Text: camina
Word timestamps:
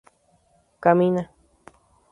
camina 0.83 1.25